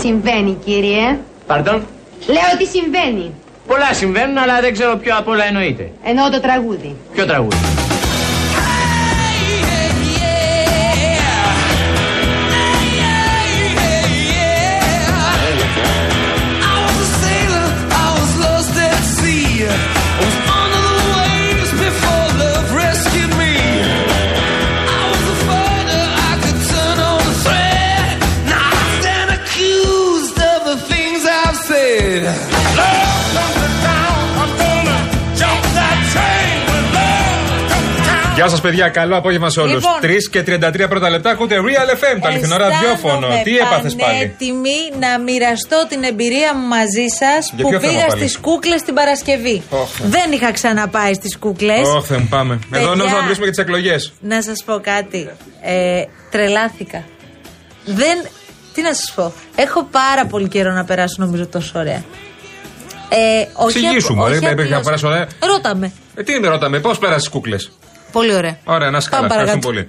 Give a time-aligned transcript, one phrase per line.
[0.00, 1.86] Συμβαίνει, κύριε; Παρντών.
[2.26, 3.32] Λέω τι συμβαίνει.
[3.66, 5.90] Πολλά συμβαίνουν, αλλά δεν ξέρω ποιο απ' όλα εννοείται.
[6.04, 6.96] Εννοώ το τραγούδι.
[7.12, 7.56] Ποιο τραγούδι;
[38.40, 38.88] Γεια σας, παιδιά.
[38.88, 39.72] Καλό απόγευμα σε όλους.
[39.74, 40.00] Λοιπόν.
[40.00, 43.26] 3 και 33 πρώτα λεπτά ακούτε Real FM, το αληθινό ραδιόφωνο.
[43.44, 47.92] Τι έπαθες πάλι; έτοιμη να μοιραστώ την εμπειρία μου μαζί σας Για που ποιο θέμα
[47.92, 49.62] πήγα πάλι; στις κούκλες την Παρασκευή.
[49.70, 49.88] Ωχ.
[50.02, 51.88] Δεν είχα ξαναπάει στις κούκλες.
[51.88, 52.54] Όχι, δεν πάμε.
[52.54, 52.86] Εδώ Παιδιά.
[52.86, 54.12] νόμιζα να μιλήσουμε για τις εκλογές.
[54.20, 55.30] Να σας πω κάτι.
[55.62, 57.04] Ε, τρελάθηκα.
[57.84, 58.16] Δεν.
[58.74, 59.32] Τι να σας πω.
[59.54, 62.02] Έχω πάρα πολύ καιρό να περάσω νομίζω τόσο ωραία.
[63.12, 65.26] Ε, όχι Εξηγήσου απ- μου, όχι ρε, πρέπει να απλώς- περάσει ωραία.
[65.54, 65.92] Ρώτα με.
[66.14, 67.72] Ε, τι με ρωτάμε, πώς πέρασες τι κούκλες;
[68.12, 68.58] Πολύ ωραία.
[68.64, 69.26] Ωραία, να σκάλα.
[69.26, 69.66] Πάμε Ευχαριστούμε παρακάτω.
[69.66, 69.88] πολύ.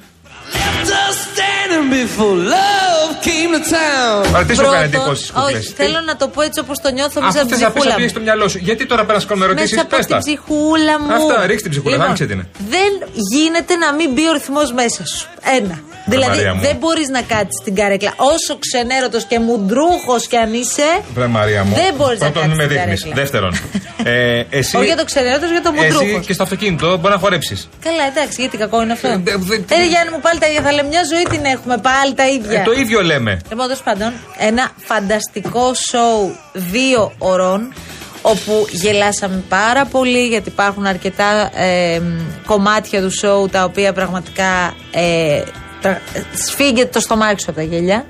[4.36, 5.58] Άρα τι σου Πρώτον, έκανε εντύπωση στι κούκλε.
[5.58, 7.72] Όχι, θέλω να το πω έτσι όπως το νιώθω μέσα Αυτό από την θες να
[7.72, 7.98] πεις ψυχούλα να μου.
[7.98, 8.58] πιέσει το μυαλό σου.
[8.58, 10.22] Γιατί τώρα πέρα να με ερωτήσεις, Μέσα από πες την τα.
[10.22, 11.14] ψυχούλα μου.
[11.14, 12.46] Αυτά, ρίξτε την ψυχούλα, άνοιξε την.
[12.70, 12.92] Δεν
[13.34, 15.28] γίνεται να μην μπει ο ρυθμός μέσα σου.
[15.58, 15.80] Ένα.
[16.06, 16.62] Δηλαδή Μαρία μου.
[16.62, 18.14] δεν μπορείς να κάτσεις στην καρέκλα.
[18.18, 20.84] Όσο ξενέρωτος και μουντρούχος κι αν είσαι.
[21.14, 21.76] Βρε Μαρία μου.
[21.76, 23.00] Δεν μπορείς να Πρώτον, κάτσεις με στην δείχνεις.
[23.02, 23.22] καρέκλα.
[23.22, 23.54] Δεύτερον,
[24.14, 24.78] ε, εσύ.
[24.78, 26.02] Όχι για το ξενέρωτος, για το μουντρούχος.
[26.02, 27.70] Εσύ και στο αυτοκίνητο μπορεί να χορέψεις.
[27.84, 29.08] Καλά, εντάξει, γιατί κακό είναι αυτό.
[29.08, 30.62] Ε, δε- δε- Ε, Γιάννη μου, πάλι τα ίδια.
[30.62, 31.78] Θα λέμε μια ζωή την έχουμε.
[31.78, 32.60] Πάλι τα ίδια.
[32.60, 33.40] Ε, το ίδιο λέμε.
[33.50, 37.74] Λοιπόν, τέλο πάντων, ένα φανταστικό σοου δύο ωρών
[38.22, 42.02] όπου γελάσαμε πάρα πολύ γιατί υπάρχουν αρκετά ε,
[42.46, 45.61] κομμάτια του σοου τα οποία πραγματικά ε, πρα-
[46.48, 48.06] σφίγγεται το στομάχι σου από τα γέλια.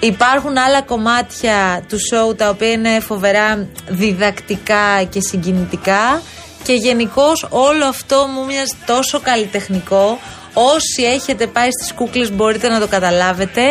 [0.00, 6.22] Υπάρχουν άλλα κομμάτια του σοου τα οποία είναι φοβερά διδακτικά και συγκινητικά
[6.62, 10.18] και γενικώς όλο αυτό μου μοιάζει τόσο καλλιτεχνικό.
[10.52, 13.62] Όσοι έχετε πάει στις κούκλες μπορείτε να το καταλάβετε.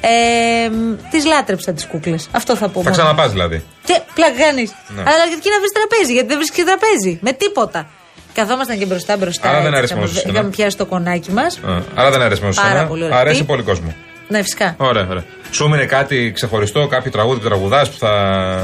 [0.00, 0.70] Ε,
[1.10, 2.28] τις λάτρεψα τις κούκλες.
[2.30, 2.82] Αυτό θα πω.
[2.82, 2.90] Θα μόνο.
[2.90, 3.64] ξαναπάς δηλαδή.
[3.84, 4.74] Και πλάκα κάνεις.
[4.88, 5.00] Ναι.
[5.00, 7.18] Αλλά γιατί να βρεις τραπέζι, γιατί δεν βρίσκεις τραπέζι.
[7.22, 7.88] Με τίποτα.
[8.34, 9.48] Καθόμασταν και μπροστά μπροστά.
[9.48, 10.38] Άρα δεν έτσι, αρέσει μόνο είχαμε- σε σένα.
[10.38, 11.56] Είχαμε πιάσει το κονάκι μας.
[11.66, 12.86] Α, Άρα δεν αρέσει μόνο σε Πάρα σένα.
[12.86, 13.18] πολύ ωραία.
[13.18, 13.94] Αρέσει Τι; πολύ κόσμο.
[14.28, 14.74] Ναι, φυσικά.
[14.78, 15.24] Ωραία, ωραία.
[15.50, 18.12] Σου έμεινε κάτι ξεχωριστό, κάποιο τραγούδι που τραγουδάς που θα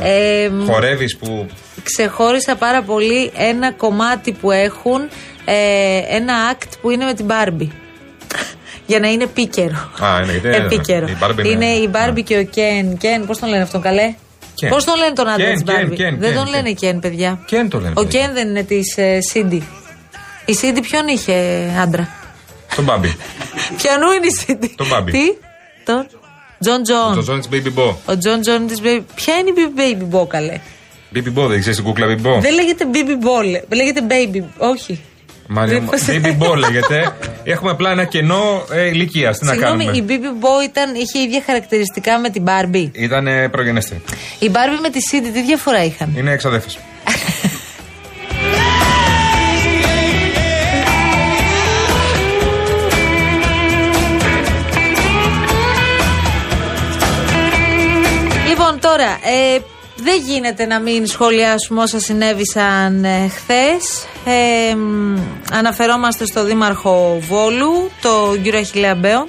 [0.03, 1.47] Ε, χορεύεις που.
[1.83, 5.01] Ξεχώρισα πάρα πολύ ένα κομμάτι που έχουν.
[5.45, 7.69] Ε, ένα act που είναι με την Barbie.
[8.87, 9.91] Για να είναι επίκαιρο.
[10.05, 10.57] Α, είναι γιατί.
[10.57, 11.07] Επίκαιρο.
[11.07, 12.21] η Barbie είναι η Barbie ναι.
[12.21, 12.93] και ο Ken.
[13.05, 14.15] Ken, πώς τον λένε αυτόν, καλέ;
[14.61, 14.69] Ken.
[14.69, 15.93] Πώς τον λένε τον άντρας Ken, τη Ken, Barbie.
[15.93, 16.51] Ken, δεν Ken, τον Ken.
[16.51, 17.39] λένε Ken, παιδιά.
[17.51, 18.29] Ken το λένε, Ο παιδιά.
[18.29, 19.61] Ken δεν είναι της ε, Cindy.
[20.45, 21.35] Η Cindy ποιον είχε
[21.81, 22.09] άντρα;
[22.77, 23.17] Τον Μπάμπι.
[23.83, 24.71] Ποιανού είναι η Cindy.
[24.77, 25.11] Τον Barbie.
[25.11, 25.25] Τι,
[25.85, 26.07] τον
[26.61, 27.15] Τζον Τζον.
[27.15, 27.95] Τον Τζόνι της Bibi-Bo.
[28.05, 29.01] Ο Τζον Τζον της Bibi.
[29.15, 30.61] Ποια είναι η Bibi-Bo, καλέ;
[31.15, 32.39] Bibi-Bo, δεν ξέρεις την κούκλα Bibi-Bo.
[32.41, 34.43] Δεν λέγεται Bibi-Bo, λέγεται Bibi.
[34.59, 35.01] Όχι.
[35.49, 35.81] Μάλιστα.
[35.81, 37.13] Μήπως- Bibi-Bo λέγεται.
[37.45, 39.31] Έχουμε απλά ένα κενό ε, ηλικία.
[39.33, 42.89] Τι να Συγγνώμη, κάνουμε; η Bibi-Bo ήταν, είχε ίδια χαρακτηριστικά με την Barbie.
[42.93, 44.03] Ήταν προγενέστερη.
[44.39, 46.79] Η Barbie με τη Cindy τι διαφορά είχαν; Είναι εξαδέφες.
[58.49, 59.11] Λοιπόν, τώρα,
[59.55, 59.59] ε,
[59.97, 64.07] δεν γίνεται να μην σχολιάσουμε όσα συνέβησαν ε, χθες.
[64.25, 65.19] Ε, μ,
[65.53, 69.27] αναφερόμαστε στο Δήμαρχο Βόλου, τον κύριο Αχιλέα Μπέο,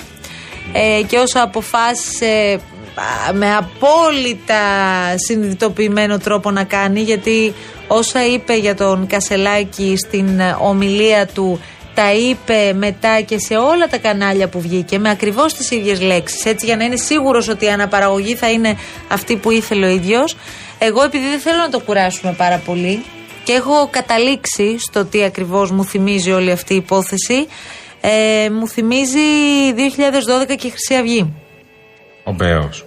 [0.73, 2.59] ε, και όσα αποφάσισε
[3.29, 4.61] α, με απόλυτα
[5.16, 7.53] συνειδητοποιημένο τρόπο να κάνει, γιατί
[7.88, 11.59] όσα είπε για τον Κασελάκη στην ε, ομιλία του
[11.97, 16.46] τα είπε μετά και σε όλα τα κανάλια που βγήκε με ακριβώς τις ίδιες λέξεις
[16.46, 18.78] έτσι για να είναι σίγουρος ότι η αναπαραγωγή θα είναι
[19.08, 20.38] αυτή που ήθελε ο ίδιος.
[20.78, 23.03] Εγώ επειδή δεν θέλω να το κουράσουμε πάρα πολύ
[23.44, 27.47] και έχω καταλήξει στο τι ακριβώς μου θυμίζει όλη αυτή η υπόθεση
[28.02, 29.28] ε, μου θυμίζει
[30.50, 31.34] 2012 και η Χρυσή Αυγή.
[32.24, 32.85] Ο Μπέος.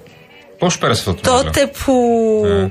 [0.58, 1.94] Πώς πέρασε αυτό το μυαλό; τότε που
[2.46, 2.70] ε,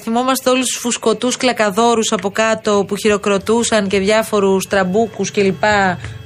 [0.00, 5.64] θυμόμαστε όλους τους φουσκωτούς κλακαδόρους από κάτω που χειροκροτούσαν και διάφορους τραμπούκους κλπ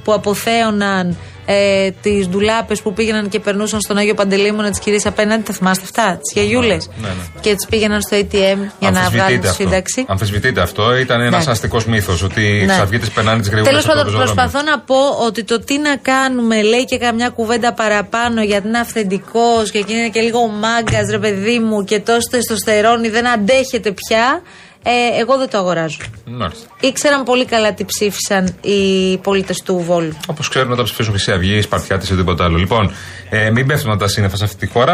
[0.03, 1.17] που αποθέωναν
[1.51, 5.83] ε, τις ντουλάπες που πήγαιναν και περνούσαν στον Άγιο Παντελήμωνα τις κυρίες απέναντι, τα θυμάστε
[5.83, 7.13] αυτά, τις γιαγιούλες; Ναι, ναι.
[7.41, 9.63] και τις πήγαιναν στο ATM για να βγάλουν τη αυτό.
[9.63, 10.05] σύνταξη.
[10.07, 10.95] Αμφισβητείται αυτό.
[10.97, 11.51] Ήταν ένας Ναι.
[11.51, 12.73] αστικός μύθος ότι οι Ναι.
[12.73, 14.95] Χρυσαυγίτες περνάνε τις γριούλες Τέλος πάντων, προσπαθώ να πω
[15.27, 19.93] ότι το τι να κάνουμε λέει και καμιά κουβέντα παραπάνω γιατί είναι αυθεντικός και εκεί
[19.93, 24.41] είναι και λίγο μάγκας, ρε παιδί μου, και τόσο τεστοστερόνι δεν αντέχεται πια.
[24.83, 25.97] Ε, εγώ δεν το αγοράζω.
[26.25, 26.67] Μάλιστα.
[26.79, 30.17] Ήξεραν πολύ καλά τι ψήφισαν οι πολίτες του Βόλου.
[30.27, 32.57] Όπως ξέρουν όταν ψηφίσουν Χρυσή Αυγή, Σπαρτιάτη ή οτιδήποτε άλλο.
[32.57, 32.91] Λοιπόν,
[33.29, 34.93] ε, μην πέφτουν τα σύννεφα σε αυτή τη χώρα.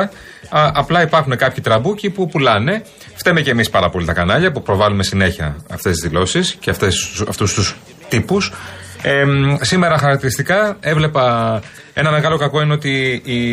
[0.50, 2.84] Α, απλά υπάρχουν κάποιοι τραμπούκοι που πουλάνε.
[3.16, 6.70] Φταίμε και εμείς πάρα πολύ τα κανάλια που προβάλλουμε συνέχεια αυτές τις δηλώσεις και
[7.28, 7.76] αυτούς τους
[8.10, 8.52] τύπους.
[9.02, 9.24] Ε,
[9.62, 11.62] σήμερα χαρακτηριστικά έβλεπα
[11.94, 13.52] ένα μεγάλο κακό είναι ότι οι,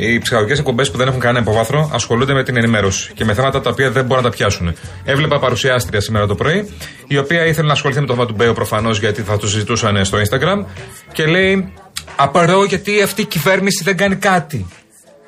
[0.00, 3.60] οι ψυχαγωγικές εκπομπές που δεν έχουν κανένα υποβάθρο ασχολούνται με την ενημέρωση και με θέματα
[3.60, 4.74] τα οποία δεν μπορούν να τα πιάσουν.
[5.04, 6.74] Έβλεπα παρουσιάστρια σήμερα το πρωί,
[7.06, 10.04] η οποία ήθελε να ασχοληθεί με το θέμα του Μπέο προφανώς γιατί θα το συζητούσαν
[10.04, 10.64] στο Instagram
[11.12, 11.72] και λέει
[12.16, 14.66] Απαρώ γιατί αυτή η κυβέρνηση δεν κάνει κάτι.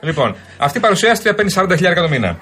[0.00, 2.38] Λοιπόν, αυτή η παρουσιάστρια παίρνει 40.000 το μήνα.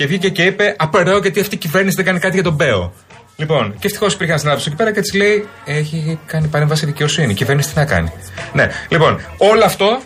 [0.00, 2.92] Και βγήκε και είπε Απαρώ γιατί αυτή η κυβέρνηση δεν κάνει κάτι για τον Μπέο.
[3.36, 7.30] Λοιπόν, και ευτυχώς υπήρχε ένας συνάδελφος εκεί πέρα και της λέει: Έχει κάνει παρέμβαση δικαιοσύνη.
[7.30, 8.12] Η κυβέρνηση τι να κάνει.
[8.52, 10.00] Ναι, λοιπόν, όλο αυτό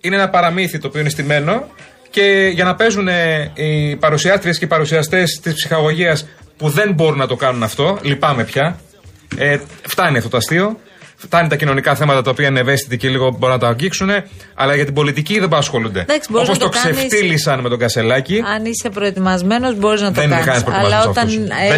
[0.00, 1.66] είναι ένα παραμύθι το οποίο είναι στημένο
[2.10, 3.08] και για να παίζουν
[3.54, 6.26] οι παρουσιάστριες και οι παρουσιαστές της ψυχαγωγίας
[6.56, 8.78] που δεν μπορούν να το κάνουν αυτό, λυπάμαι πια.
[9.36, 10.78] Ε, φτάνει αυτό το αστείο.
[11.16, 14.10] Φτάνει τα κοινωνικά θέματα τα οποία είναι ευαίσθητοι και λίγο μπορούν να τα αγγίξουν,
[14.54, 16.06] αλλά για την πολιτική δεν ασχολούνται.
[16.28, 18.42] Όπως το, το ξεφτύλισαν με τον Κασελάκη.
[18.54, 20.64] Αν είσαι προετοιμασμένος, μπορείς να το κάνεις.
[20.66, 21.28] Αλλά όταν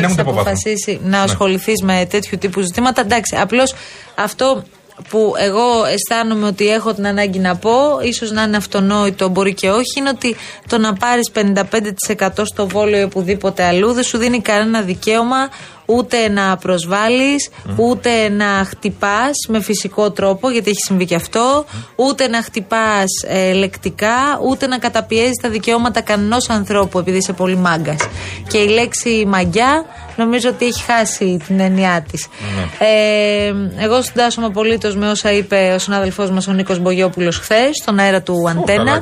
[0.03, 1.17] έχεις αποφασίσει να ναι.
[1.17, 3.75] ασχοληθείς με τέτοιου τύπου ζητήματα, εντάξει, απλώς
[4.15, 4.65] αυτό
[5.09, 9.71] που εγώ αισθάνομαι ότι έχω την ανάγκη να πω, ίσως να είναι αυτονόητο, μπορεί και
[9.71, 10.37] όχι, είναι ότι
[10.69, 15.49] το να πάρεις 55% στο βόλιο ή οπουδήποτε αλλού δεν σου δίνει κανένα δικαίωμα
[15.91, 21.65] ούτε να προσβάλλεις, ούτε να χτυπάς με φυσικό τρόπο, γιατί έχει συμβεί και αυτό,
[21.97, 27.57] ούτε να χτυπάς ε, λεκτικά, ούτε να καταπιέζεις τα δικαιώματα κανενό ανθρώπου, επειδή είσαι πολύ
[27.57, 28.09] μάγκας.
[28.49, 29.85] Και η λέξη μαγιά
[30.17, 32.29] νομίζω ότι έχει χάσει την έννοιά της.
[32.57, 32.87] Ναι.
[32.87, 37.99] Ε, εγώ συντάσσομαι απολύτως με όσα είπε ο συνάδελφός μας ο Νίκος Μπογιόπουλος χθες, στον
[37.99, 39.01] αέρα του Αντένα.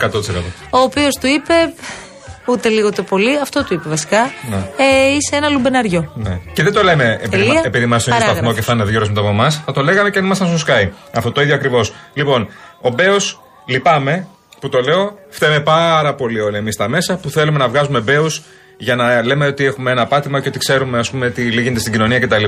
[0.70, 1.54] Ο οποίος του είπε
[2.46, 3.38] Ούτε λίγο το πολύ.
[3.38, 4.30] Αυτό του είπε βασικά.
[4.50, 4.56] Ναι.
[4.56, 6.12] Ε, είσαι ένα λουμπεναριό.
[6.14, 6.40] Ναι.
[6.52, 9.20] Και δεν το λέμε επειδή, επειδή είμαστε στο σταθμό και θα είναι δύο ώρες μετά
[9.20, 9.62] από εμάς.
[9.64, 10.88] Θα το λέγαμε και αν ήμασταν στο Sky.
[11.12, 11.92] Αυτό το ίδιο ακριβώς.
[12.14, 12.48] Λοιπόν,
[12.80, 14.26] ο Μπέος, λυπάμαι
[14.60, 15.18] που το λέω.
[15.28, 18.42] Φταίμε πάρα πολύ όλοι εμείς τα μέσα που θέλουμε να βγάζουμε Μπέους
[18.78, 21.92] για να λέμε ότι έχουμε ένα πάτημα και ότι ξέρουμε ας πούμε, τι γίνεται στην
[21.92, 22.44] κοινωνία κτλ.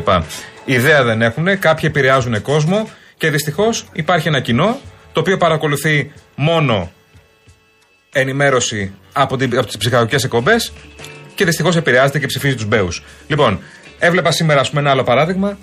[0.64, 1.58] Ιδέα δεν έχουν.
[1.58, 4.78] Κάποιοι επηρεάζουν κόσμο και δυστυχώς υπάρχει ένα κοινό
[5.12, 6.90] το οποίο παρακολουθεί μόνο
[8.12, 10.72] ενημέρωση από, την, από τις ψυχαγωγικές εκπομπές
[11.34, 12.88] και δυστυχώς επηρεάζεται και ψηφίζει τους Μπέου.
[13.26, 13.60] Λοιπόν,
[13.98, 15.58] έβλεπα σήμερα ας πούμε, ένα άλλο παράδειγμα.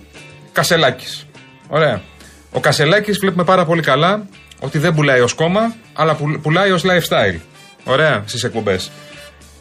[0.51, 1.27] Κασελάκης.
[1.67, 2.01] Ωραία.
[2.51, 4.27] Ο Κασελάκης βλέπουμε πάρα πολύ καλά
[4.59, 7.39] ότι δεν πουλάει ως κόμμα, αλλά πουλάει ως lifestyle.
[7.83, 8.91] Ωραία, στις εκπομπές.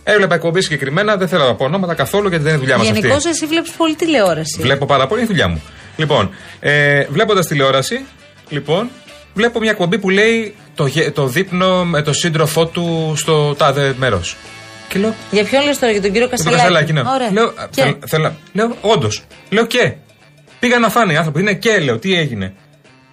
[0.05, 3.01] Έβλεπα εκπομπή συγκεκριμένα, δεν θέλω να πω ονόματα καθόλου γιατί δεν είναι δουλειά μας αυτή.
[3.01, 4.59] Γενικώς εσύ βλέπεις πολύ τηλεόραση.
[4.61, 5.63] Βλέπω πάρα πολύ, είναι δουλειά μου.
[5.97, 6.31] Λοιπόν,
[6.61, 8.05] ε, βλέποντας τηλεόραση,
[8.49, 8.91] λοιπόν,
[9.35, 14.37] βλέπω μια εκπομπή που λέει το, το δείπνο με τον σύντροφό του στο τάδε μέρος.
[14.89, 15.15] Και λέω.
[15.31, 16.57] Για ποιον λες τώρα, για τον κύριο Κασελάκη.
[16.57, 17.03] Τον Κασελάκη, ναι.
[17.15, 17.33] Ωραία.
[17.33, 19.23] Λέω, και; Θέλ, λέω όντως.
[19.51, 19.93] Λέω και.
[20.59, 21.41] Πήγαν να φάνε οι άνθρωποι.
[21.41, 22.55] Είναι και, λέω, τι έγινε.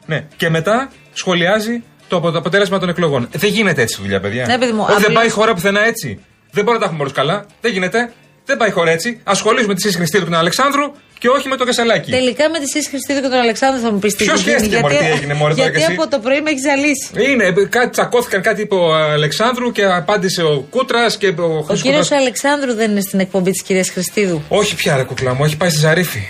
[0.06, 0.25] Ναι.
[0.38, 3.27] Και μετά σχολιάζει το αποτέλεσμα των εκλογών.
[3.31, 4.45] Δεν γίνεται έτσι δουλειά, παιδιά.
[4.45, 6.19] Ναι, παιδί μου, Όχι, δεν πάει η χώρα πουθενά έτσι.
[6.51, 7.45] Δεν μπορεί να τα έχουμε όλους καλά.
[7.62, 8.12] Δεν γίνεται.
[8.45, 9.19] Δεν πάει η χώρα έτσι.
[9.24, 10.83] Ασχολείσαι με τη Σύση Χριστίδου και τον Αλεξάνδρου
[11.21, 12.12] και όχι με τον Κασελάκη.
[12.12, 14.97] Τελικά με τη Σύση Χριστίδου και τον Αλεξάνδρου θα μου πεις τι Ποιος σχέστηκε γιατί,
[14.97, 17.31] τι έγινε, Μωρέ, Γιατί από το πρωί με έχεις ζαλίσει.
[17.31, 22.12] Είναι, κάτι τσακώθηκαν, κάτι είπε ο Αλεξάνδρου και απάντησε ο Κούτρας και ο Ο κύριος
[22.12, 24.41] Αλεξάνδρου δεν είναι στην εκπομπή της κυρίας Χριστίδου.
[24.47, 26.27] Όχι πια, ρε κουκλά μου, έχει πάει στη Ζαρίφη.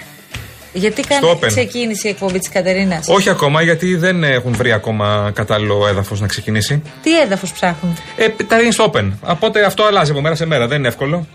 [0.74, 5.88] Γιατί κάνει ξεκίνηση η εκπομπή της Κατερίνας; Όχι ακόμα, γιατί δεν έχουν βρει ακόμα κατάλληλο
[5.88, 6.82] έδαφος να ξεκινήσει.
[7.04, 9.12] Τι έδαφος ψάχνουν; Ε, τα είναι στο Open.
[9.22, 11.28] Οπότε αυτό αλλάζει από μέρα σε μέρα, δεν είναι εύκολο.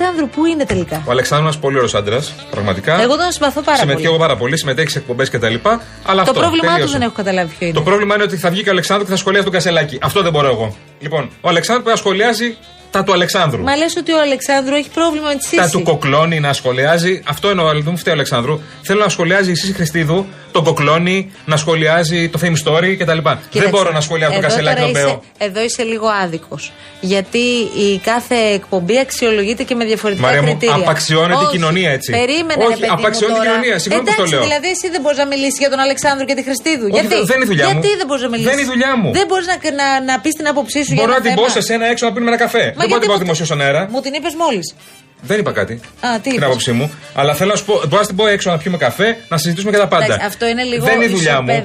[0.00, 3.00] Αλεξάνδρου, πού είναι τελικά; Ο Αλεξάνδρου είναι ένας πολύ ωραίος άντρας, πραγματικά.
[3.00, 4.06] Εγώ τον συμπαθώ πάρα Συμμετέχω πολύ.
[4.06, 5.46] Συμμετέχω πάρα πολύ, συμμετέχει σε εκπομπές κτλ.
[5.46, 6.84] Αλλά το αυτό, πρόβλημά τελείωσε.
[6.84, 7.76] του δεν έχω καταλάβει ποιο είναι.
[7.76, 9.98] Το πρόβλημα είναι ότι θα βγει και ο Αλεξάνδρου και θα σχολιάσει τον Κασελάκη.
[10.02, 10.76] Αυτό δεν μπορώ εγώ.
[11.00, 12.56] Λοιπόν, ο Αλεξάνδρου πρέπει να σχολιάζει
[12.90, 13.62] τα του Αλεξάνδρου.
[13.62, 15.56] Μα λες ότι ο Αλεξάνδρου έχει πρόβλημα με τη Σύση.
[15.56, 17.22] Τα του Κοκλώνη να σχολιάζει.
[17.26, 18.60] Αυτό εννοώ, δεν μου φταίει ο Αλεξάνδρου.
[18.82, 23.18] Θέλω να σχολιάζει η Σύση Χριστίδου, τον Κοκλώνη, να σχολιάζει το Fame Story κτλ.
[23.52, 25.22] Δεν μπορώ να σχολιάζω το Κασελάκι τον Μπέο.
[25.38, 26.72] Εδώ είσαι λίγο άδικος.
[27.00, 27.46] Γιατί
[27.86, 30.76] η κάθε εκπομπή αξιολογείται και με διαφορετικά Μαρία κριτήρια.
[30.76, 32.10] Μου, απαξιώνεται η κοινωνία έτσι.
[32.10, 33.78] Περίμενε, Όχι, απαξιώνεται η κοινωνία.
[33.78, 34.40] Συγγνώμη που το λέω.
[34.40, 36.86] Δηλαδή, εσύ δεν μπορείς να μιλήσεις για τον Αλεξάνδρου και τη Χριστίδου.
[36.92, 37.72] Όχι, Γιατί; δεν είναι δουλειά μου.
[37.72, 39.08] Γιατί δεν μπορείς να μιλήσεις; Δεν είναι δουλειά μου.
[39.18, 41.86] Δεν μπορείς να, να, να πεις την άποψή σου Μπορώ να την πω σε ένα
[41.92, 42.64] έξω να πίνουμε ένα καφέ.
[42.78, 43.88] Δεν μπορώ να την πω δημοσίως στον αέρα.
[43.90, 44.74] Μου την είπες μόλις.
[45.20, 45.80] Δεν είπα κάτι.
[46.00, 46.90] Α, τι την άποψή μου.
[47.14, 49.70] Αλλά θέλω να σου πω, μπορώ να την πω έξω να πιούμε καφέ, να συζητήσουμε
[49.70, 50.04] για τα πάντα.
[50.04, 51.64] Εντάξει, αυτό είναι λίγο δεν είναι δουλειά μου.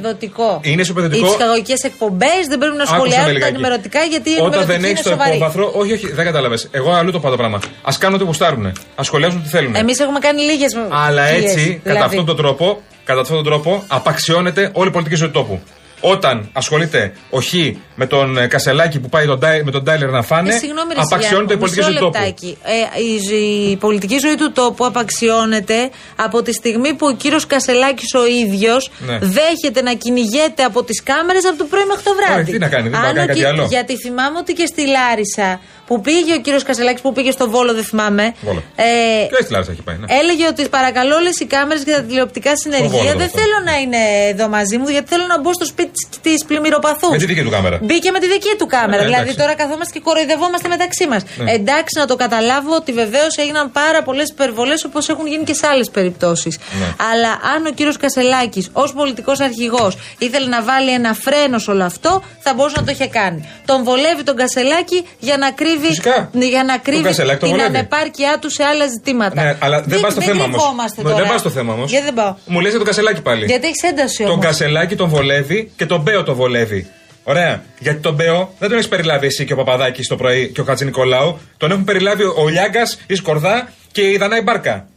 [0.61, 1.25] Είναι ισοπεδωτικό.
[1.25, 5.17] Οι ψυχαγωγικές εκπομπές δεν πρέπει να σχολιάζουν τα ενημερωτικά γιατί η Όταν δεν έχεις το
[5.27, 5.71] υπόβαθρο.
[5.75, 6.67] Όχι, όχι, δεν κατάλαβες.
[6.71, 7.57] Εγώ αλλού το πάω το πράγμα.
[7.57, 8.65] Α κάνουν ό,τι γουστάρουν.
[8.65, 9.75] Α σχολιάζουν τι θέλουν.
[9.75, 11.81] Εμείς έχουμε κάνει λίγες Αλλά έτσι, δηλαδή.
[11.83, 15.61] κατά αυτόν τον τρόπο, κατά αυτόν τον τρόπο, απαξιώνεται όλη η πολιτική ζωή του τόπου.
[16.05, 17.53] Όταν ασχολείται ο Χ
[17.95, 20.93] με τον ε, Κασελάκη που πάει τον, Ντάι- με τον Τάιλερ να φάνε, Ε, συγγνώμη,
[20.93, 22.17] ρε απαξιώνεται η Σιγιάννη, πολιτική μισό ζωή του τόπου.
[22.17, 22.57] λεπτάκι.
[22.63, 27.45] Ε, η, ζη- η πολιτική ζωή του τόπου απαξιώνεται από τη στιγμή που ο κύριος
[27.47, 29.17] Κασελάκης ο ίδιος Ναι.
[29.21, 32.41] δέχεται να κυνηγέται από τις κάμερες από το πρωί μέχρι το βράδυ.
[32.41, 33.65] Όχι, τι να κάνει, δεν πάει να Αν κάνει ο κάτι κυ- άλλο.
[33.69, 37.73] Γιατί θυμάμαι ότι και στη Λάρισα που πήγε ο κύριος Κασελάκης, που πήγε στο Βόλο,
[37.73, 38.33] δεν θυμάμαι.
[38.41, 38.63] Βόλο.
[38.75, 38.83] Ε,
[39.35, 39.95] Και στη Λάρισα έχει πάει.
[39.97, 40.05] Ναι.
[40.19, 43.39] Έλεγε ότι παρακαλώ όλες οι κάμερες και τα τηλεοπτικά Βόλο συνεργεία ήταν δεν αυτό.
[43.39, 43.97] θέλω να είναι
[44.31, 47.09] εδώ μαζί μου γιατί θέλω να μπω στο σπίτι της πλημμυροπαθούς.
[47.11, 47.79] Με τη δική του κάμερα.
[47.81, 49.01] Μπήκε με τη δική του κάμερα.
[49.01, 49.37] Ε, δηλαδή εντάξει.
[49.41, 51.21] τώρα καθόμαστε και κοροϊδευόμαστε μεταξύ μας.
[51.37, 51.51] Ναι.
[51.51, 55.67] Εντάξει, να το καταλάβω ότι βεβαίως έγιναν πάρα πολλές υπερβολές όπως έχουν γίνει και σε
[55.67, 56.57] άλλες περιπτώσεις.
[56.79, 56.85] Ναι.
[57.11, 61.83] Αλλά αν ο κύριος Κασελάκης ως πολιτικός αρχηγός ήθελε να βάλει ένα φρένος σε όλο
[61.83, 63.49] αυτό, θα μπορούσε να το είχε κάνει.
[63.65, 66.29] Τον βολεύει τον Κασελάκη για να κρύβει, Φυσικά.
[66.33, 67.77] για να κρύβει Κασελάκη τον την βολεύει.
[67.77, 69.43] ανεπάρκειά του σε άλλα ζητήματα.
[69.43, 70.57] Ναι, αλλά δεν πας στο θέμα όμως.
[70.61, 71.15] κρυβόμαστε τώρα.
[71.15, 71.89] Δεν πας στο θέμα όμως.
[71.89, 72.35] Γιατί δεν πάω.
[72.45, 73.45] Μου λες για τον Κασελάκη πάλι.
[73.45, 74.45] Γιατί έχεις ένταση Τον όμως.
[74.45, 76.87] Κασελάκη τον βολεύει και τον Μπέο τον βολεύει.
[77.23, 77.63] Ωραία.
[77.79, 80.63] Γιατί τον Μπέο δεν τον έχεις περιλάβει εσύ και ο Παπαδάκης το πρωί και ο
[80.63, 81.39] Χατζη Νικολάου.
[81.57, 84.87] Τον έχουν περιλάβει ο Λιάγκας, η Σκορδά και η Δανάη Μπάρκα.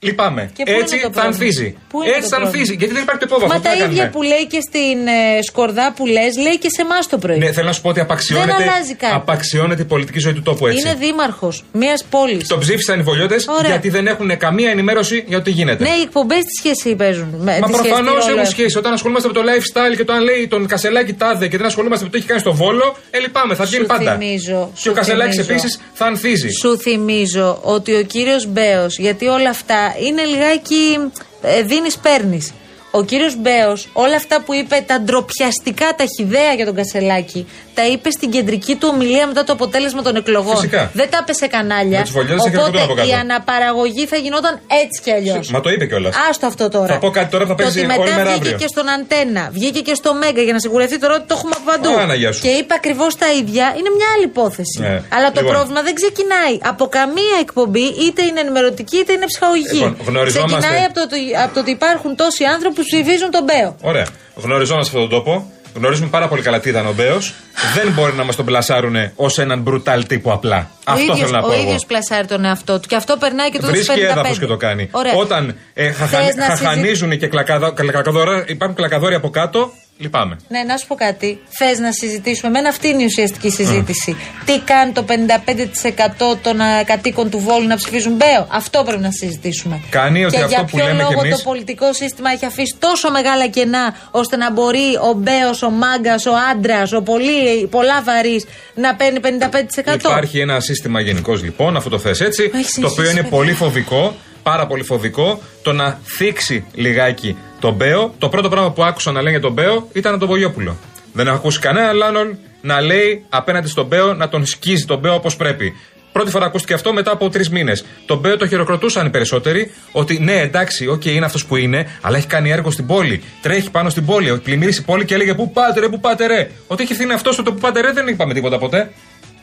[0.00, 0.50] Λυπάμαι.
[0.56, 1.68] Και πού είναι Έτσι το θα πρόβλημα; ανθίζει.
[1.90, 2.74] Πού είναι Έτσι το θα πρόβλημα; ανθίζει.
[2.80, 3.48] Γιατί δεν υπάρχει το υπόβαθρο.
[3.52, 3.90] Μα αυτό τα έκαναν.
[3.92, 7.38] ίδια που λέει και στην ε, Σκορδά που λες, λέει και σε εμάς το πρωί.
[7.38, 9.14] Ναι, θέλω να σου πω ότι απαξιώνεται, Δεν αλλάζει κάτι.
[9.14, 10.78] απαξιώνεται η πολιτική ζωή του τόπου έτσι.
[10.80, 12.46] Είναι δήμαρχος μιας πόλης.
[12.48, 13.70] Τον ψήφισαν οι βολιώτες Ωραία.
[13.70, 15.82] γιατί δεν έχουν καμία ενημέρωση για το τι γίνεται.
[15.84, 17.28] Ναι, οι εκπομπές τις σχέση παίζουν.
[17.38, 18.78] Με, Μα τις σχέση προφανώς τι ρόλο έχουν σχέση.
[18.78, 22.04] Όταν ασχολούμαστε με το lifestyle και το αν λέει τον Κασελάκη τάδε και δεν ασχολούμαστε
[22.04, 24.12] με το τι έχει κάνει στο βόλο, ε, λυπάμαι, θα βγαίνει Σου πάντα.
[24.18, 25.52] θυμίζω, και σου ο Κασελάκης θυμίζω.
[25.52, 26.48] επίσης θα ανθίζει.
[26.60, 31.10] Σου θυμίζω ότι ο κύριος Μπέος, γιατί όλα αυτά είναι λιγάκι
[31.42, 32.52] ε, δίνεις παίρνεις.
[32.90, 37.86] Ο κύριος Μπέος, όλα αυτά που είπε, τα ντροπιαστικά, τα χιδέα για τον Κασελάκη, τα
[37.86, 40.54] είπε στην κεντρική του ομιλία μετά το αποτέλεσμα των εκλογών.
[40.56, 40.90] Φυσικά.
[40.94, 41.98] Δεν τα είπε σε κανάλια.
[41.98, 43.08] Με τους βολιώτες θα Οπότε χειροκροτούν από κάτω.
[43.08, 45.50] η αναπαραγωγή θα γινόταν έτσι κι αλλιώς.
[45.50, 46.14] Μα το είπε κιόλας.
[46.30, 46.92] Άστο αυτό τώρα.
[46.94, 48.58] Θα πω κάτι τώρα που θα Το παίζει ότι όλη μετά μέρα βγήκε αύριο.
[48.62, 51.64] και στον Αντένα, βγήκε και στο Μέγκα για να σιγουρευτεί τώρα ότι το έχουμε από
[51.70, 51.90] παντού.
[51.98, 52.40] Α, Αναγιά σου.
[52.44, 53.64] Και είπε ακριβώς τα ίδια.
[53.78, 54.78] Είναι μια άλλη υπόθεση.
[54.80, 54.94] Ναι.
[55.16, 55.52] Αλλά το Λοιπόν.
[55.54, 59.74] πρόβλημα δεν ξεκινάει από καμία εκπομπή, είτε είναι ενημερωτική είτε είναι ψυχαγωγική.
[59.74, 60.56] Λοιπόν, γνωριζόμαστε.
[60.58, 63.76] Ξεκινάει από το, ότι- από το ότι υπάρχουν τόσοι άνθρωποι που ψηφίζουν τον Μπέο.
[63.82, 64.06] Ωραία.
[64.34, 65.52] Γνωριζόμαστε αυτόν τον τόπο.
[65.74, 67.34] Γνωρίζουμε πάρα πολύ καλά τι ήταν ο Μπέος.
[67.74, 70.70] δεν μπορεί να μας τον πλασάρουν ως έναν μπρουτάλ τύπο απλά.
[70.84, 71.48] Αυτό ο ίδιος, θέλω να πω.
[71.48, 71.62] ο εγώ.
[71.62, 72.88] ίδιος πλασάρει τον εαυτό του.
[72.88, 74.10] Και αυτό περνάει και το Βρίσκει 55.
[74.10, 74.88] έδαφος και το κάνει.
[74.90, 75.12] Ωραία.
[75.14, 80.36] Όταν ε, χαχα- Θες να χαχανίζουν και κλακαδο- κλακαδόρα, υπάρχουν κλακαδόροι από κάτω, λυπάμαι.
[80.48, 81.40] Ναι, να σου πω κάτι.
[81.48, 82.48] Θες να συζητήσουμε.
[82.48, 84.16] Εμένα αυτή είναι η ουσιαστική συζήτηση.
[84.44, 89.10] Τι κάνει το 55% των α, κατοίκων του Βόλου να ψηφίζουν Μπέο; Αυτό πρέπει να
[89.10, 89.80] συζητήσουμε.
[89.90, 92.44] Κάνει ότι και αυτό για που ποιο λέμε κι λόγο εμείς- το πολιτικό σύστημα έχει
[92.44, 97.66] αφήσει τόσο μεγάλα κενά ώστε να μπορεί ο Μπέος, ο μάγκας, ο άντρας, ο πολύ,
[97.70, 100.08] πολλά βαρύς να παίρνει 55%.
[100.08, 103.52] Υπάρχει ένα σύστημα γενικώς λοιπόν, αφού το θες έτσι, Έχεις το οποίο είναι συνεχίσει, πολύ
[103.52, 108.14] φοβικό, πάρα πολύ φοβικό, το να θίξει λιγάκι τον Μπέο.
[108.18, 110.76] Το πρώτο πράγμα που άκουσα να λένε για τον Μπέο ήταν τον Βογιόπουλο.
[111.12, 115.14] Δεν έχω ακούσει κανένα άλλον να λέει απέναντι στον Μπέο να τον σκίζει τον Μπέο
[115.14, 115.72] όπως πρέπει.
[116.12, 117.84] Πρώτη φορά ακούστηκε αυτό μετά από τρεις μήνες.
[118.06, 122.16] Τον Μπέο το χειροκροτούσαν οι περισσότεροι ότι ναι, εντάξει, οκ, είναι αυτός που είναι, αλλά
[122.16, 123.22] έχει κάνει έργο στην πόλη.
[123.42, 126.26] Τρέχει πάνω στην πόλη, ότι πλημμύρισε η πόλη και έλεγε Πού πάτε ρε, πού πάτε
[126.26, 126.50] ρε.
[126.66, 128.90] Ότι έχει ευθύνη αυτός, το που πάτε ρε δεν είπαμε τίποτα ποτέ.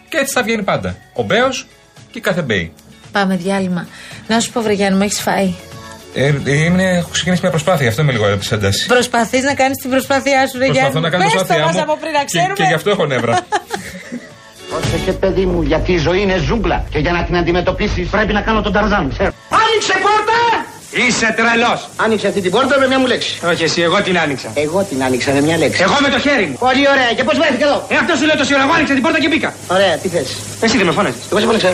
[0.09, 0.97] Και έτσι θα βγαίνει πάντα.
[1.13, 1.67] Ο Μπέος
[2.11, 2.73] και η κάθε Μπέη.
[3.11, 3.87] Πάμε διάλειμμα.
[4.27, 5.53] Να σου πω, Βρεγιάννη, μου έχεις φάει;
[6.17, 8.85] Ε, είναι, έχω ξεκινήσει μια προσπάθεια, αυτό είμαι λίγο τη ένταση.
[8.85, 10.91] Προσπαθείς να κάνεις την προσπάθειά σου, Βρεγιάννη.
[10.91, 12.53] Προσπαθώ να κάνω Πες το προσπάθειά μας μου από πριν να και, ξέρουμε.
[12.53, 13.33] και γι' αυτό έχω νεύρα.
[14.71, 18.41] Πρόσεχε παιδί μου, γιατί η ζωή είναι ζούγκλα και για να την αντιμετωπίσεις πρέπει να
[18.41, 19.31] κάνω τον Ταρζάν, ξέρω.
[19.63, 20.39] Άνοιξε πόρτα!
[21.03, 21.89] Είσαι τρελός.
[21.95, 23.39] Άνοιξε αυτή την πόρτα με μια μου λέξη.
[23.51, 24.49] Όχι, εσύ, εγώ την άνοιξα.
[24.53, 25.81] Εγώ την άνοιξα με μια λέξη.
[25.83, 26.57] Εγώ με το χέρι μου.
[26.59, 27.09] Πολύ ωραία.
[27.15, 28.63] Και πώς βρέθηκε εδώ; Ε, αυτό σου λέω το σίγουρο.
[28.65, 29.53] Εγώ άνοιξα την πόρτα και μπήκα.
[29.67, 30.27] Ωραία, τι θες;
[30.61, 31.21] Εσύ δεν με φώναζες.
[31.31, 31.69] Εγώ σε φώναξα.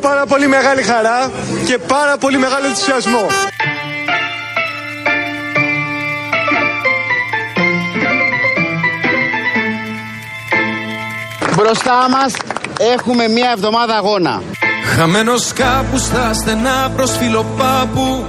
[0.00, 1.30] Πάρα πολύ μεγάλη χαρά
[1.66, 3.26] και πάρα πολύ μεγάλο ενθουσιασμό.
[11.56, 12.32] Μπροστά μας
[12.94, 14.42] έχουμε μια εβδομάδα αγώνα.
[14.96, 18.24] Χαμένος κάπου στα στενά προς φιλοπάπου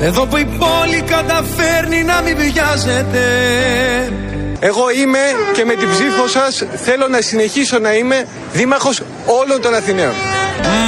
[0.00, 3.24] Εδώ που η πόλη καταφέρνει να μην βιάζεται
[4.60, 5.18] Εγώ είμαι
[5.52, 10.12] και με την ψήφο σας θέλω να συνεχίσω να είμαι δήμαρχος όλων των Αθηναίων.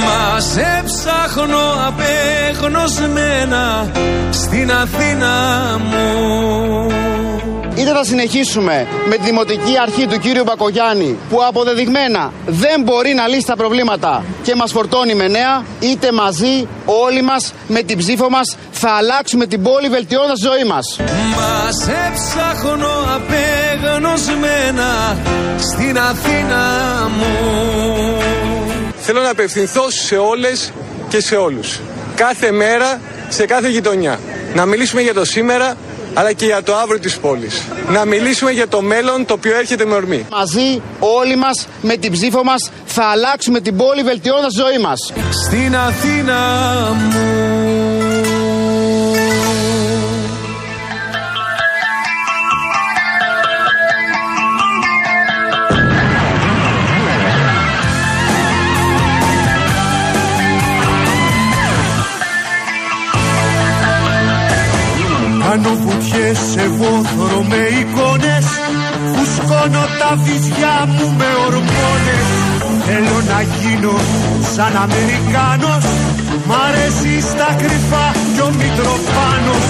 [0.05, 3.91] Μα σε ψάχνω απέγνωσμένα
[4.31, 5.31] στην Αθήνα
[5.79, 6.85] μου
[7.75, 13.27] Είτε θα συνεχίσουμε με τη δημοτική αρχή του κύριου Μπακογιάννη που αποδεδειγμένα δεν μπορεί να
[13.27, 18.29] λύσει τα προβλήματα και μας φορτώνει με νέα είτε μαζί όλοι μας με την ψήφο
[18.29, 20.97] μας θα αλλάξουμε την πόλη βελτιώνοντας τη ζωή μας.
[21.35, 25.17] Μα σε ψάχνω απέγνωσμένα
[25.57, 26.63] στην Αθήνα
[27.17, 28.17] μου
[29.13, 30.71] θέλω να απευθυνθώ σε όλες
[31.09, 31.79] και σε όλους.
[32.15, 34.19] Κάθε μέρα, σε κάθε γειτονιά.
[34.53, 35.77] Να μιλήσουμε για το σήμερα,
[36.13, 37.61] αλλά και για το αύριο της πόλης.
[37.89, 40.25] Να μιλήσουμε για το μέλλον το οποίο έρχεται με ορμή.
[40.31, 45.13] Μαζί όλοι μας με την ψήφο μας θα αλλάξουμε την πόλη βελτιώνοντας τη ζωή μας.
[45.45, 46.39] Στην Αθήνα
[46.93, 47.80] μου
[66.49, 68.45] σε βόθρο με εικόνες
[69.13, 72.27] Φουσκώνω τα βυζιά μου με ορμόνες.
[72.85, 73.95] Θέλω να γίνω
[74.53, 75.85] σαν Αμερικάνος
[76.47, 79.67] Μ' αρέσει στα κρυφά κι ο Μητροπάνος.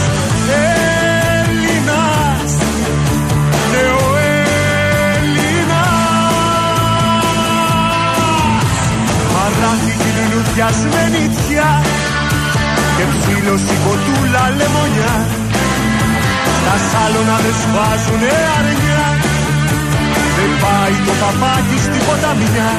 [1.39, 2.51] Έλληνας
[3.71, 5.41] Ναι ο Έλληνας
[9.33, 11.71] Παράθηκη λουλουδιασμένη τιά
[12.95, 15.40] Και ψήλωση κοτούλα λεμονιά
[16.65, 19.07] τα σάλωνα δεν σβάζουνε αρνιά.
[20.37, 22.71] Δεν πάει το παπάκι στην ποταμιά.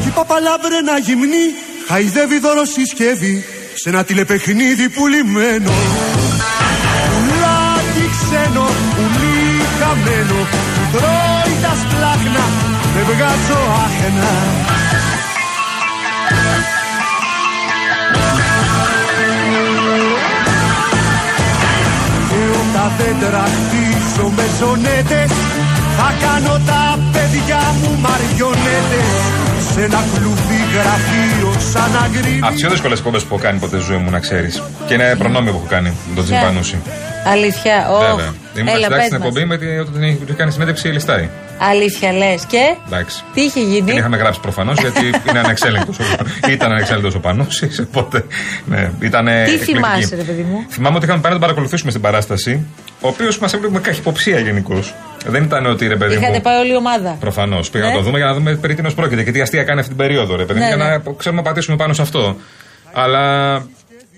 [0.00, 1.46] Κι η παπαλάβρενα γυμνή
[1.88, 3.34] χαϊδεύει δώρο συσκευή
[3.80, 5.72] σε ένα τηλεπαιχνίδι πουλημένο.
[7.12, 9.40] Πουλάκι ξένο, πουλί
[9.78, 10.38] χαμένο
[10.74, 12.44] που τρώει τα σπλάχνα
[12.94, 14.32] δεν βγάζω άχνα
[22.80, 25.30] τα δέντρα χτίσω με ζωνέτες
[25.98, 29.10] Θα κάνω τα παιδιά μου μαριονέτες
[29.72, 33.96] Σε ένα κλουβί γραφείο σαν αγρίμι Αυτές είναι δύσκολε κόμπε που έχω κάνει ποτέ ζωή
[33.96, 34.62] μου, να ξέρεις.
[34.86, 36.82] Και είναι προνόμιο που έχω κάνει με τον Τζιμπανούση.
[37.32, 38.34] Αλήθεια, Βέβαια.
[38.60, 38.66] Oh.
[38.68, 39.26] Ήμουν Έλα, εντάξει πες στην μας.
[39.28, 41.30] εκπομπή με την- όταν την είχε κάνει συνέντευξη η Λιστάρη.
[41.58, 42.44] Αλήθεια λες.
[42.44, 43.22] Και; Εντάξει.
[43.34, 43.92] τι είχε Την γίνει.
[43.92, 45.96] είχαμε γράψει προφανώς γιατί είναι ανεξέλεγκτος.
[46.48, 47.70] ήταν ανεξέλεγκτος ο Πανούση.
[47.88, 48.24] Οπότε.
[48.66, 52.02] Ναι, ήταν Τι θυμάσαι, ρε παιδί μου; Θυμάμαι ότι είχαμε πάει να τον παρακολουθήσουμε στην
[52.02, 52.66] παράσταση.
[53.00, 54.94] Ο οποίος μας έβλεπε με καχυποψία γενικώς.
[55.26, 56.40] Δεν ήταν ότι ρε παιδί Είχατε μου.
[56.40, 57.70] πάει όλη η ομάδα; Προφανώς.
[57.70, 57.96] Πήγα να Ναι.
[57.96, 60.36] το δούμε για να δούμε περί τίνος πρόκειται και τι αστεία κάνει αυτή την περίοδο,
[60.36, 60.90] ρε παιδί μου, Ναι, για ναι.
[60.90, 62.36] να ξέρουμε να πατήσουμε πάνω σε αυτό.
[62.92, 63.54] Αλλά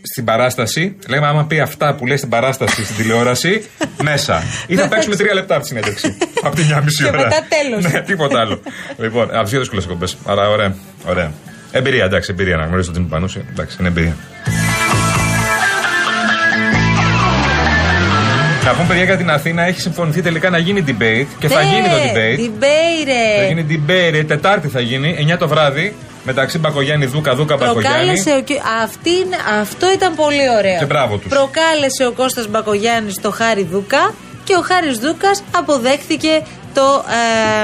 [0.02, 3.64] στην παράσταση, λέμε άμα πει αυτά που λέει στην παράσταση στην τηλεόραση,
[4.02, 4.42] μέσα.
[4.66, 6.16] Ή θα παίξουμε τρία λεπτά από τη συνέντευξη.
[6.46, 7.18] από τη μια μισή Και ώρα.
[7.18, 7.84] μετά τέλος.
[7.92, 8.60] ναι, τίποτα άλλο.
[8.98, 10.06] λοιπόν, από τις δύο δύσκολες κομπέ.
[10.26, 10.74] Αλλά ωραία.
[11.06, 11.32] ωραία.
[11.72, 13.44] Εμπειρία, εντάξει, εμπειρία να γνωρίσω τον Πανούση.
[13.50, 14.16] Εντάξει, είναι εμπειρία.
[18.64, 21.68] Να πούμε παιδιά για την Αθήνα έχει συμφωνηθεί τελικά να γίνει debate και θα Ναι,
[21.68, 22.38] γίνει το debate.
[22.38, 23.36] Debate, ρε.
[23.40, 27.96] Θα γίνει debate, ρε, Τετάρτη θα γίνει, 9 το βράδυ, μεταξύ Μπακογιάννη Δούκα, Δούκα Μπακογιάννη.
[27.98, 30.78] Προκάλεσε ο, κυ- αυτή, είναι- αυτό ήταν πολύ ωραίο.
[30.78, 31.28] Και μπράβο τους.
[31.28, 36.42] Προκάλεσε ο Κώστας Μπακογιάννης το Χάρη Δούκα και ο Χάρης Δούκας αποδέχθηκε
[36.74, 37.04] το,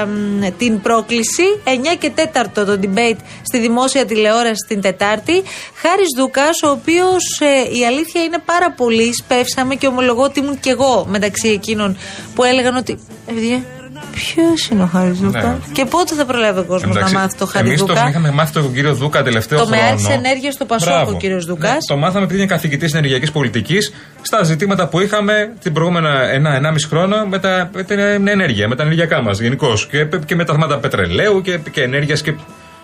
[0.01, 5.43] ε, μ, την πρόκληση 9 και 4 το debate στη δημόσια τηλεόραση την Τετάρτη.
[5.75, 10.59] Χάρης Δούκας, ο οποίος ε, η αλήθεια είναι πάρα πολύ σπεύσαμε και ομολογώ ότι ήμουν
[10.59, 11.97] κι εγώ μεταξύ εκείνων
[12.35, 13.63] που έλεγαν ότι «Ε, παιδιά,
[14.11, 15.57] Ποιος είναι ο Χάρης Δούκα; Ναι.
[15.71, 18.53] και πότε θα προλάβει ο κόσμος να μάθει το Χάρη Εμείς Δούκα; το είχαμε μάθει
[18.53, 19.81] τον κύριο Δούκα τελευταίο Το χρόνο.
[19.81, 21.11] ΜΕΑ της ενέργειας στο Πασόκ, Μπράβο.
[21.11, 21.71] ο κύριος Δούκας.
[21.71, 26.87] Ναι, το μάθαμε επειδή είναι καθηγητής ενεργειακής πολιτικής στα ζητήματα που είχαμε την προηγούμενα ένα-ενάμιση
[26.87, 29.87] χρόνο με, τα, με την ενέργεια, με τα ενεργειακά μας γενικώς.
[29.87, 32.21] Και, και με τα θέματα πετρελαίου και, και ενέργειας.
[32.21, 32.33] Και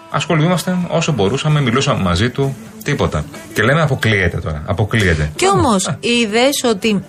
[0.09, 2.55] ασχολούμαστε όσο μπορούσαμε, μιλούσαμε μαζί του.
[2.83, 3.25] Τίποτα.
[3.53, 4.63] Και λέμε αποκλείεται τώρα.
[4.65, 5.31] Αποκλείεται.
[5.35, 7.03] Κι όμως είδε ότι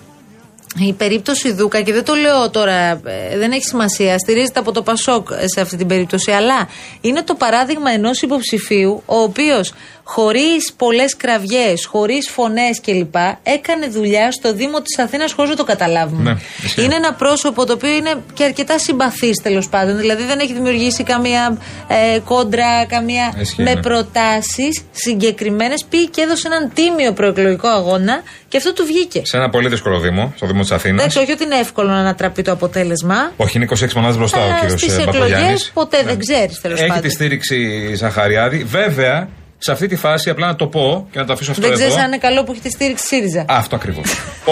[0.79, 4.81] η περίπτωση Δούκα, και δεν το λέω τώρα, ε, δεν έχει σημασία, στηρίζεται από το
[4.81, 6.69] Πασόκ ε, σε αυτή την περίπτωση, αλλά
[7.01, 9.73] είναι το παράδειγμα ενός υποψηφίου, ο οποίος
[10.09, 15.63] χωρίς πολλές κραυγές, χωρίς φωνές κλπ., έκανε δουλειά στο Δήμο της Αθήνας χωρίς να το
[15.63, 16.31] καταλάβουμε.
[16.31, 16.83] Ναι, ισχύει.
[16.83, 19.97] είναι ένα πρόσωπο το οποίο είναι και αρκετά συμπαθής τέλος πάντων.
[19.97, 23.33] Δηλαδή δεν έχει δημιουργήσει καμία ε, κόντρα, καμία.
[23.39, 23.81] Ισχύει, με ναι.
[23.81, 25.85] προτάσεις συγκεκριμένες.
[25.89, 29.21] Πήγε και έδωσε έναν τίμιο προεκλογικό αγώνα και αυτό του βγήκε.
[29.25, 30.99] Σε ένα πολύ δύσκολο Δήμο, στο Δήμο της Αθήνας.
[30.99, 33.31] Εντάξει, όχι ότι είναι εύκολο να ανατραπεί το αποτέλεσμα.
[33.37, 35.33] Όχι, είναι 26 μονάδες μπροστά ο Αλλά κύριος στις Μπακογιάννη.
[35.33, 37.03] εκλογές ποτέ δεν ξέρεις, τέλος Έχει πάντων.
[37.03, 38.63] τη στήριξη Ζαχαριάδη.
[38.63, 41.71] Βέβαια, σε αυτή τη φάση, απλά να το πω και να το αφήσω αυτό Δεν
[41.71, 41.85] εδώ.
[41.85, 43.45] ξέρει αν είναι καλό που έχει τη στήριξη ΣΥΡΙΖΑ.
[43.47, 44.05] Αυτό ακριβώς.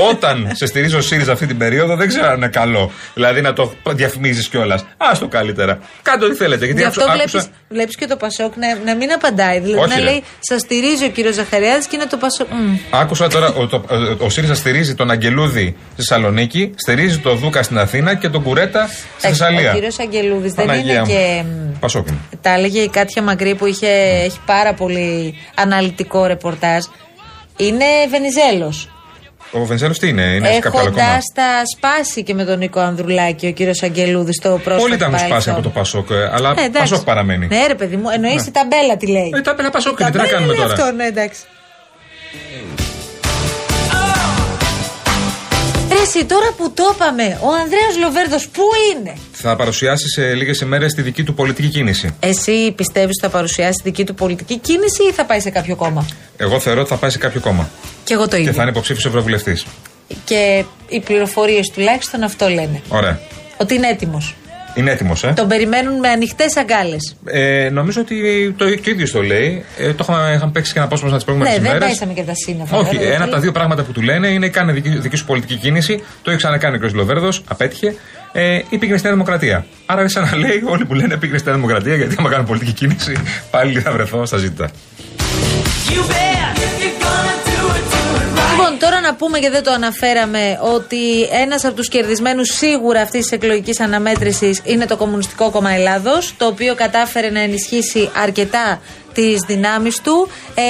[0.09, 2.91] Όταν σε στηρίζει ο ΣΥΡΙΖΑ αυτή την περίοδο, δεν ξέρω αν είναι καλό.
[3.13, 4.81] Δηλαδή να το διαφημίζεις κιόλας.
[4.81, 5.79] Α το καλύτερα.
[6.01, 6.65] Κάντε ό,τι θέλετε.
[6.65, 9.59] Γιατί Γι' αυτό άκουσα- βλέπεις, άκουσα- βλέπεις και το Πασόκ να, να μην απαντάει.
[9.59, 10.01] Δηλαδή Όχι, να ρε.
[10.03, 12.47] λέει Σας στηρίζει ο κύριος Ζαχαριάδης και είναι το Πασόκ.
[12.51, 12.75] Μμ.
[12.89, 13.83] Άκουσα τώρα, ο, το,
[14.19, 18.43] ο, ο ΣΥΡΙΖΑ στηρίζει τον Αγγελούδη στη Θεσσαλονίκη, στηρίζει τον Δούκα στην Αθήνα και τον
[18.43, 19.71] Κουρέτα στη Εντάξει, Θεσσαλία.
[19.71, 21.07] Ο κύριος Αγγελούδης δεν Παναγία είναι μου.
[21.07, 21.43] και.
[21.75, 22.17] μ, Πασόκ είναι.
[22.41, 23.87] Τα έλεγε η Κάτια Μακρύ που είχε,
[24.23, 24.94] έχει πάρα πολύ
[25.55, 26.83] αναλυτικό ρεπορτάζ.
[27.57, 28.89] Είναι Βενιζέλος.
[29.51, 31.01] Ο Βενιζέλος τι είναι, είναι σε κάποιο άλλο κόμμα.
[31.03, 34.83] Έχοντα τα σπάσει και με τον Νίκο Ανδρουλάκη, ο κύριος Αγγελούδης στο πρόσωπο.
[34.83, 36.89] Όλοι τα έχουν σπάσει από το Πασόκ, ε, αλλά Ε, εντάξει.
[36.89, 37.47] Πασόκ παραμένει.
[37.47, 39.31] Ναι, ρε παιδί μου, εννοείς η ταμπέλα τι λέει.
[39.35, 41.41] Ε, τα πέλα Πασόκ είναι, τι να ταμπέλα κάνουμε λέει τώρα; Αυτό, ναι, εντάξει.
[45.95, 50.59] Ρε εσύ, τώρα που το είπαμε, ο Ανδρέας Λοβέρδος πού είναι; Θα παρουσιάσει σε λίγες
[50.59, 52.15] ημέρες τη δική του πολιτική κίνηση.
[52.19, 56.05] Εσύ πιστεύεις ότι θα παρουσιάσει δική του πολιτική κίνηση ή θα πάει σε κάποιο κόμμα;
[56.37, 57.69] Εγώ θεωρώ ότι θα πάει σε κάποιο κόμμα.
[58.03, 58.53] Και εγώ το Και ίδιο.
[58.53, 59.65] θα είναι υποψήφιος ευρωβουλευτής.
[60.25, 62.81] Και οι πληροφορίες τουλάχιστον αυτό λένε.
[62.89, 63.19] Ωραία.
[63.57, 64.35] Ότι είναι έτοιμος.
[64.75, 65.33] Είναι έτοιμος, ε.
[65.35, 67.15] Τον περιμένουν με ανοιχτές αγκάλες.
[67.25, 67.69] ε.
[67.69, 68.15] Νομίζω ότι
[68.57, 69.65] το, το ίδιο το λέει.
[69.77, 71.89] Ε, το είχαμε, είχαν παίξει και ένα απόσπασμα τις προηγούμενες Ναι, δεν ημέρες.
[71.89, 72.77] πέσαμε και τα σύννεφα.
[72.77, 73.39] Όχι, βέβαια, ένα από τα λέει.
[73.41, 76.03] δύο πράγματα που του λένε είναι κάνε δική, δική σου πολιτική κίνηση.
[76.21, 76.93] Το έχει ξανακάνει ο κ.
[76.93, 77.95] Λοβέρδος, απέτυχε.
[78.31, 79.65] Ε, ή πήγαινε στη Νέα Δημοκρατία.
[79.85, 82.43] Άρα είναι σαν να λέει όλοι που λένε πήγαινε στη Νέα Δημοκρατία, γιατί άμα κάνω
[82.43, 83.13] πολιτική κίνηση,
[83.51, 84.69] πάλι θα βρεθώ στα ζήτητα.
[88.75, 93.21] Λοιπόν, τώρα να πούμε και δεν το αναφέραμε ότι ένας από τους κερδισμένους σίγουρα αυτής
[93.21, 98.81] της εκλογικής αναμέτρησης είναι το Κομμουνιστικό Κόμμα Ελλάδος, το οποίο κατάφερε να ενισχύσει αρκετά
[99.15, 100.27] τις δυνάμεις του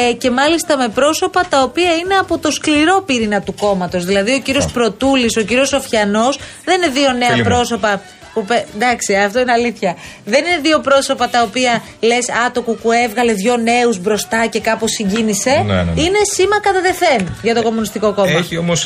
[0.10, 4.05] ε, και μάλιστα με πρόσωπα τα οποία είναι από το σκληρό πυρήνα του κόμματος.
[4.05, 7.47] Δηλαδή, ο κύριος Πρωτούλη, ο κύριος Σοφιανός δεν είναι δύο νέα Φίλοι μου.
[7.49, 8.01] πρόσωπα.
[8.34, 9.95] Που, πε- εντάξει, αυτό είναι αλήθεια.
[10.25, 14.60] Δεν είναι δύο πρόσωπα τα οποία λες, Α, το κουκουέ έβγαλε δύο νέους μπροστά και
[14.60, 15.49] κάπως συγκίνησε.
[15.65, 16.01] Ναι, ναι, ναι.
[16.01, 18.29] Είναι σήμα κατά τεθέν για το Κομμουνιστικό Κόμμα.
[18.29, 18.86] Έχει όμως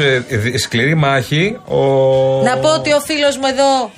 [0.57, 1.77] σκληρή μάχη ο.
[2.43, 3.91] Να πω ότι ο φίλος μου εδώ,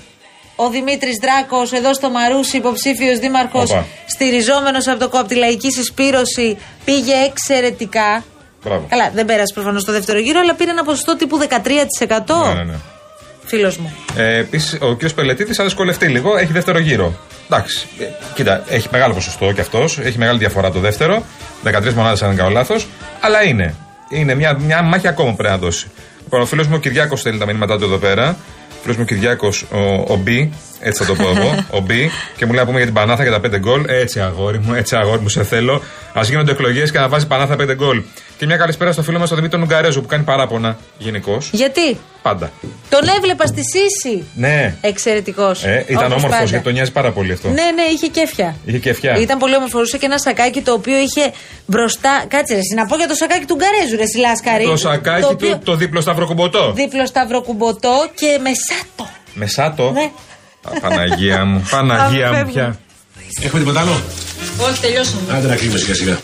[0.64, 3.86] ο Δημήτρης Δράκος, εδώ στο Μαρούσι, υποψήφιος δήμαρχος, Όπα.
[4.06, 8.24] στηριζόμενος από το κόμμα από τη λαϊκή συσπήρωση, πήγε εξαιρετικά.
[8.64, 8.86] Μπράβο.
[8.90, 12.48] Καλά, δεν πέρασε προφανώς στο δεύτερο γύρο, αλλά πήρε ένα ποσοστό τύπου 13%.
[12.48, 12.76] Ναι, ναι, ναι.
[13.46, 13.94] Φίλος μου.
[14.16, 15.10] Ε, Επίσης, ο κ.
[15.16, 16.38] Πελετήτης θα δυσκολευτεί λίγο.
[16.38, 17.14] Έχει δεύτερο γύρο.
[17.50, 17.88] Εντάξει.
[18.00, 20.00] Ε, κοίτα, έχει μεγάλο ποσοστό κι αυτός.
[20.00, 21.24] Έχει μεγάλη διαφορά το δεύτερο.
[21.64, 22.88] 13 μονάδες, αν δεν κάνω λάθος.
[23.20, 23.76] Αλλά είναι.
[24.10, 25.88] Είναι μια, μια μάχη ακόμα πρέπει να δώσει.
[26.24, 28.38] Λοιπόν, ο φίλος μου ο Κυριάκος στέλνει τα μηνύματά του εδώ πέρα.
[28.82, 31.66] Ο φίλο μου ο Κυριάκος, ο, ο Μπι, έτσι θα το πω εγώ.
[31.78, 33.84] ο Μπι, και μου λέει να πούμε για την Πανάθα και τα 5 γκολ.
[33.88, 35.82] Έτσι, αγόρι μου, έτσι, αγόρι μου, σε θέλω.
[36.14, 38.02] Α γίνονται εκλογές και να βάζει Πανάθα 5 γκολ.
[38.42, 41.50] Και μια καλησπέρα στο φίλο μας τον Δημήτρη τον Ουγγαρέζο που κάνει παράπονα γενικώς.
[41.52, 42.52] Γιατί; Πάντα.
[42.90, 44.24] τον έβλεπα στη Σύση.
[44.36, 44.76] Ναι.
[44.82, 45.64] Εξαιρετικός.
[45.64, 47.48] Ε, ήταν όμορφος γιατί τον νοιάζει πάρα πολύ αυτό.
[47.48, 48.56] Ναι, ναι, είχε κέφια.
[48.66, 49.16] Είχε και αυτιά.
[49.18, 49.72] Ήταν πολύ όμορφος.
[49.72, 51.32] Φορούσε και ένα σακάκι το οποίο είχε
[51.66, 52.26] μπροστά.
[52.28, 54.64] Κάτσε, ρε, εσύ, να πω για το σακάκι του Γκαρέζου, ρε, Σιλάσκαρη.
[54.66, 56.72] Το σακάκι το του, οποίο- το δίπλο σταυροκουμποτό.
[56.76, 59.14] Δίπλο σταυροκουμποτό και μεσάτο.
[59.34, 59.92] Μεσάτο.
[59.92, 60.12] Ναι.
[60.78, 62.52] Α, Παναγία μου, Παναγία μου Φεύγουμε.
[62.52, 62.80] πια.
[63.46, 64.02] Έχουμε τίποτα άλλο;
[64.70, 65.22] Όχι, τελειώσαμε.
[65.38, 66.18] Άντε να κλείνουμε σιγά σιγά.